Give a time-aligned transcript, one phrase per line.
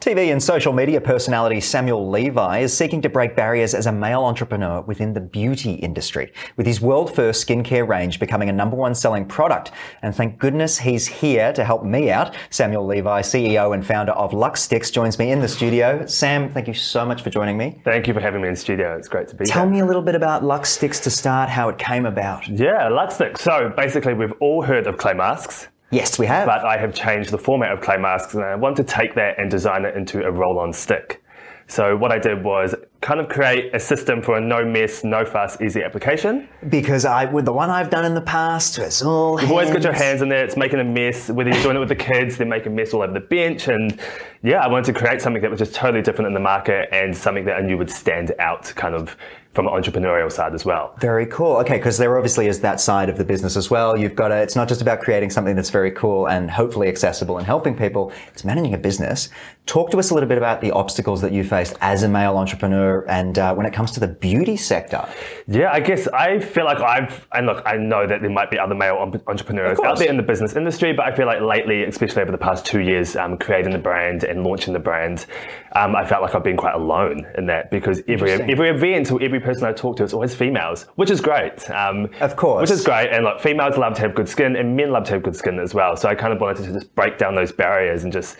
[0.00, 4.22] TV and social media personality Samuel Levi is seeking to break barriers as a male
[4.22, 8.94] entrepreneur within the beauty industry, with his world first skincare range becoming a number one
[8.94, 9.72] selling product.
[10.00, 12.34] And thank goodness he's here to help me out.
[12.48, 16.06] Samuel Levi, CEO and founder of LuxeSticks, joins me in the studio.
[16.06, 17.82] Sam, thank you so much for joining me.
[17.84, 18.96] Thank you for having me in the studio.
[18.96, 19.64] It's great to be Tell here.
[19.64, 22.48] Tell me a little bit about LuxeSticks to start, how it came about.
[22.48, 23.40] Yeah, LuxeSticks.
[23.40, 25.68] So basically, we've all heard of clay masks.
[25.90, 26.46] Yes, we have.
[26.46, 29.38] But I have changed the format of clay masks and I want to take that
[29.38, 31.22] and design it into a roll on stick.
[31.70, 35.24] So what I did was kind of create a system for a no mess, no
[35.24, 36.48] fuss, easy application.
[36.68, 39.40] Because I, with the one I've done in the past, it's all.
[39.40, 41.30] You've always got your hands in there, it's making a mess.
[41.30, 43.68] Whether you're doing it with the kids, they make a mess all over the bench.
[43.68, 44.00] And
[44.42, 47.16] yeah, I wanted to create something that was just totally different in the market and
[47.16, 49.16] something that I knew would stand out kind of
[49.54, 50.94] from an entrepreneurial side as well.
[51.00, 51.56] Very cool.
[51.56, 53.96] Okay, because there obviously is that side of the business as well.
[53.96, 57.36] You've got to, it's not just about creating something that's very cool and hopefully accessible
[57.36, 59.28] and helping people, it's managing a business.
[59.66, 62.36] Talk to us a little bit about the obstacles that you faced as a male
[62.36, 65.08] entrepreneur and uh, when it comes to the beauty sector.
[65.48, 68.58] Yeah, I guess I feel like I've, and look, I know that there might be
[68.58, 72.22] other male entrepreneurs out there in the business industry, but I feel like lately, especially
[72.22, 75.26] over the past two years, um, creating the brand and launching the brand,
[75.74, 79.22] um, I felt like I've been quite alone in that because every every event or
[79.22, 81.68] every person I talk to, it's always females, which is great.
[81.70, 82.62] Um, of course.
[82.62, 83.10] Which is great.
[83.10, 85.58] And like females love to have good skin and men love to have good skin
[85.58, 85.96] as well.
[85.96, 88.36] So I kind of wanted to just break down those barriers and just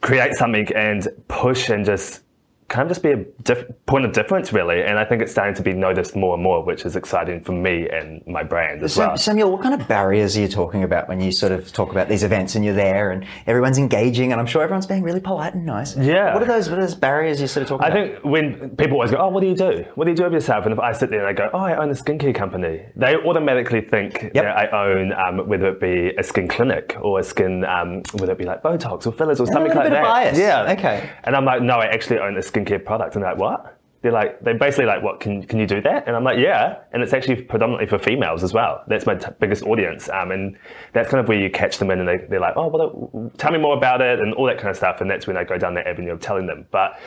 [0.00, 2.22] create something and push and just
[2.72, 4.82] kind of just be a diff- point of difference, really.
[4.82, 7.52] And I think it's starting to be noticed more and more, which is exciting for
[7.52, 9.16] me and my brand as Sam, well.
[9.18, 12.08] Samuel, what kind of barriers are you talking about when you sort of talk about
[12.08, 15.52] these events and you're there and everyone's engaging and I'm sure everyone's being really polite
[15.54, 15.94] and nice?
[15.98, 16.32] Yeah.
[16.32, 17.98] What are those, what are those barriers you're sort of talking I about?
[18.00, 19.84] I think when people always go, "Oh, what do you do?
[19.94, 21.58] What do you do of yourself?" and if I sit there and I go, "Oh,
[21.58, 24.32] I own a skincare company," they automatically think Yep.
[24.32, 28.32] that I own um, whether it be a skin clinic or a skin, um, whether
[28.32, 30.36] it be like Botox or fillers or something little like that.
[30.36, 30.72] Yeah.
[30.72, 31.10] Okay.
[31.24, 34.10] And I'm like, "No, I actually own a skincare product." And they're like, "What?" They're
[34.10, 35.20] like, they basically like, "What?
[35.20, 38.42] Can can you do that?" And I'm like, "Yeah." And it's actually predominantly for females
[38.42, 38.82] as well.
[38.88, 40.56] That's my t- biggest audience, um, and
[40.92, 43.52] that's kind of where you catch them in, and they, they're like, "Oh, well, tell
[43.52, 45.00] me more about it," and all that kind of stuff.
[45.00, 46.98] And that's when I go down that avenue of telling them, but.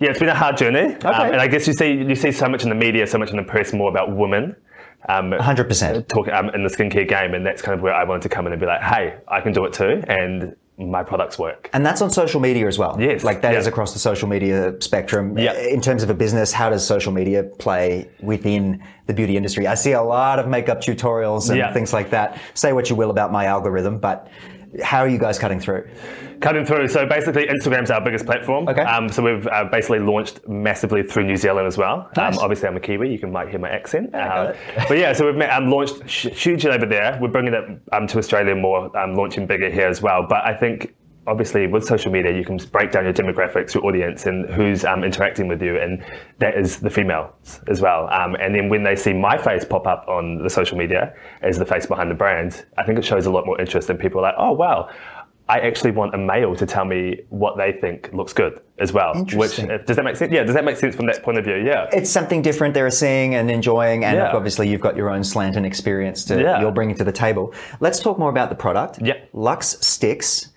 [0.00, 2.48] Yeah, it's been a hard journey, um, and I guess you see you see so
[2.48, 4.56] much in the media, so much in the press, more about women.
[5.08, 6.08] Um, 100%.
[6.08, 8.46] talk um, in the skincare game, and that's kind of where I wanted to come
[8.48, 11.84] in and be like, "Hey, I can do it too, and my products work." And
[11.86, 12.96] that's on social media as well.
[13.00, 15.38] Yes, Like that is across the social media spectrum.
[15.38, 15.52] Yeah.
[15.54, 19.66] In terms of a business, how does social media play within the beauty industry?
[19.66, 21.72] I see a lot of makeup tutorials and Yeah.
[21.72, 22.38] things like that.
[22.54, 24.28] Say what you will about my algorithm, but
[24.82, 25.88] how are you guys cutting through?
[26.40, 26.88] Cutting through.
[26.88, 28.68] So basically, Instagram's our biggest platform.
[28.68, 28.82] Okay.
[28.82, 32.10] Um, so we've uh, basically launched massively through New Zealand as well.
[32.16, 32.36] Nice.
[32.36, 33.10] Um, obviously, I'm a Kiwi.
[33.10, 34.12] You can might hear my accent.
[34.12, 34.54] got Um,
[34.88, 37.18] but yeah, so we've ma- um, launched hu- hugely over there.
[37.20, 40.26] We're bringing it um, to Australia more, um, launching bigger here as well.
[40.28, 40.94] But I think.
[41.26, 45.02] Obviously, with social media, you can break down your demographics, your audience, and who's um,
[45.02, 46.04] interacting with you, and
[46.38, 48.08] that is the females as well.
[48.10, 51.58] Um, and then when they see my face pop up on the social media as
[51.58, 54.20] the face behind the brand, I think it shows a lot more interest, and people
[54.20, 54.90] are like, "Oh, wow,
[55.48, 59.12] I actually want a male to tell me what they think looks good as well.
[59.14, 59.70] Which Interesting.
[59.70, 60.32] uh, does that make sense?
[60.32, 61.56] Yeah, does that make sense from that point of view?
[61.56, 61.86] Yeah.
[61.92, 64.32] It's something different they're seeing and enjoying, and Yeah.
[64.32, 66.60] obviously you've got your own slant and experience to Yeah.
[66.60, 67.52] you're bringing to the table.
[67.80, 69.00] Let's talk more about the product.
[69.02, 69.14] Yeah.
[69.34, 70.50] Lux Sticks.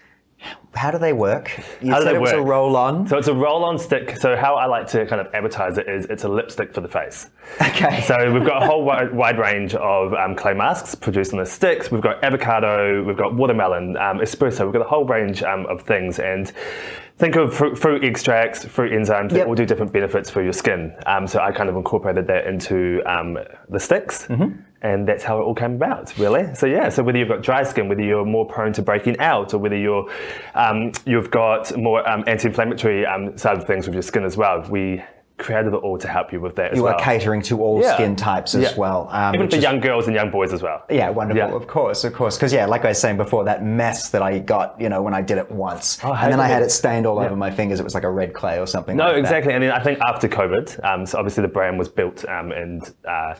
[0.74, 1.52] How do they work?
[1.82, 3.08] You How do they it was a roll on.
[3.08, 4.18] So it's a roll-on stick.
[4.18, 6.88] So how I like to kind of advertise it is it's a lipstick for the
[6.88, 7.30] face.
[7.60, 8.02] Okay.
[8.02, 11.46] So we've got a whole wide, wide range of um, clay masks produced on the
[11.48, 11.92] sticks.
[11.92, 14.66] We've got avocado, we've got watermelon, um, espresso.
[14.66, 16.20] We've got a whole range um, of things.
[16.20, 16.52] And
[17.18, 19.48] think of fruit, fruit extracts, fruit enzymes that Yep.
[19.48, 20.94] all do different benefits for your skin.
[21.08, 24.28] Um, so I kind of incorporated that into um, the sticks.
[24.28, 24.62] Mm-hmm.
[24.82, 26.54] And that's how it all came about, really.
[26.54, 29.54] So yeah, so whether you've got dry skin, whether you're more prone to breaking out,
[29.54, 30.08] or whether you're
[30.54, 34.62] um, you've got more um, anti-inflammatory um, side of things with your skin as well,
[34.70, 35.02] we
[35.38, 36.94] created it all to help you with that as you well.
[36.96, 37.94] are catering to all Yeah.
[37.94, 38.78] skin types as Yeah.
[38.78, 39.08] well.
[39.12, 40.82] Um, Even for is- young girls and young boys as well.
[40.90, 41.38] Yeah, wonderful.
[41.50, 41.56] Yeah.
[41.56, 42.36] Of course, of course.
[42.38, 45.14] Because yeah, like I was saying before, that mess that I got, you know, when
[45.14, 46.72] I did it once, Oh, and then I had it.
[46.72, 47.80] stained all over my fingers.
[47.80, 48.98] It was like a red clay or something.
[48.98, 49.20] No, like that.
[49.20, 49.54] exactly.
[49.54, 52.92] And then I think after COVID, um, so obviously the brand was built um, and
[53.08, 53.36] uh,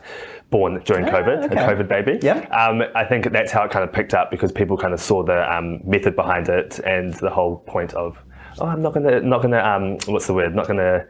[0.50, 1.56] born during COVID, Ah, okay.
[1.64, 2.18] a COVID baby.
[2.22, 2.46] Yeah.
[2.56, 5.24] Um, I think that's how it kind of picked up because people kind of saw
[5.24, 8.16] the um, method behind it and the whole point of,
[8.60, 10.54] oh, I'm not gonna, not gonna, um, what's the word?
[10.54, 11.04] Not gonna.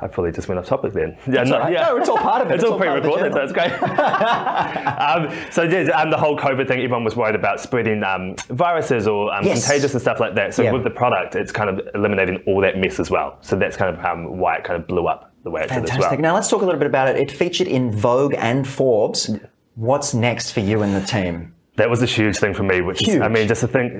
[0.00, 1.18] I probably just went off topic then.
[1.26, 1.72] Yeah, all right.
[1.72, 2.54] No, it's all part of it.
[2.54, 3.72] It's, It's all all part of the pre-recorded, so it's great.
[3.82, 9.08] um, so yeah, um, the whole COVID thing, everyone was worried about spreading um, viruses
[9.08, 9.64] or um, Yes.
[9.66, 10.54] contagious and stuff like that.
[10.54, 10.72] So Yeah.
[10.72, 13.38] with the product, it's kind of eliminating all that mess as well.
[13.40, 15.72] So that's kind of um, why it kind of blew up the way it did
[15.84, 16.10] as Fantastic.
[16.12, 16.20] well.
[16.20, 17.16] Now let's talk a little bit about it.
[17.16, 19.30] It featured in Vogue and Forbes.
[19.74, 21.54] What's next for you and the team?
[21.76, 23.92] That was a huge thing for me, which is, I mean, just to think,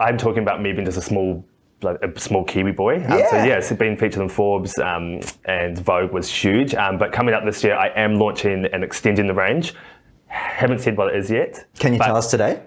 [0.00, 1.42] I'm talking about me being just a small
[1.84, 2.96] a small Kiwi boy.
[2.96, 3.44] Um, So Yeah.
[3.46, 6.74] yeah, it's been featured in Forbes um, and Vogue was huge.
[6.74, 9.74] Um, but coming up this year, I am launching and extending the range.
[10.26, 11.66] Haven't said what it is yet.
[11.78, 12.60] Can you tell us today?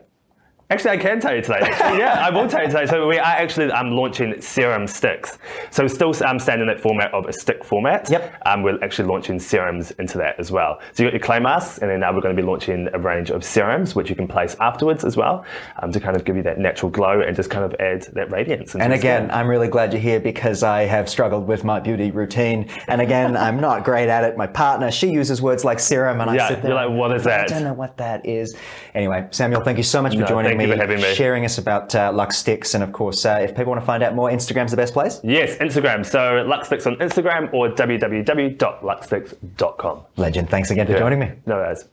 [0.72, 1.60] Actually, I can tell you today.
[1.62, 2.88] Actually, yeah, I will tell you today.
[2.88, 5.38] So we are actually um, launching serum sticks.
[5.70, 8.10] So still um, staying in that format of a stick format.
[8.10, 8.42] Yep.
[8.48, 10.80] Um, we're actually launching serums into that as well.
[10.94, 13.00] So you got your clay masks, and then now we're going to be launching a
[13.00, 15.46] range of serums, which you can place afterwards as well,
[15.84, 18.32] um, to kind of give you that natural glow and just kind of add that
[18.32, 18.74] radiance.
[18.74, 19.30] And again.
[19.30, 22.70] I'm really glad you're here because I have struggled with my beauty routine.
[22.88, 24.36] And again, I'm not great at it.
[24.36, 26.72] My partner, she uses words like serum, and I Yeah, sit there.
[26.72, 28.56] you're like, "What is that?" I don't know what that is.
[28.96, 31.14] Anyway, Samuel, thank you so much for No, joining thank you for having me.
[31.16, 34.16] sharing us about uh, LuxeSticks, and of course, uh, if people want to find out
[34.16, 35.20] more, Instagram's the best place.
[35.24, 36.06] Yes, Instagram.
[36.06, 40.02] So LuxeSticks on Instagram or www.luxesticks.com.
[40.18, 41.32] Legend, thanks again for joining me.
[41.46, 41.86] No, worries.